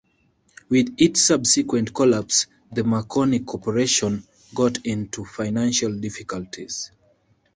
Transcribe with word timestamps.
With 0.67 0.95
its 0.97 1.21
subsequent 1.27 1.93
collapse 1.93 2.47
the 2.71 2.83
Marconi 2.83 3.41
Corporation 3.41 4.23
got 4.55 4.83
into 4.83 5.23
financial 5.23 5.93
difficulties. 5.93 6.89